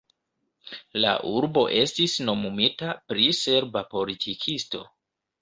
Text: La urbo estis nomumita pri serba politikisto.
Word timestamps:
La 1.03 1.11
urbo 1.31 1.63
estis 1.81 2.15
nomumita 2.31 2.97
pri 3.13 3.27
serba 3.43 3.85
politikisto. 3.95 4.85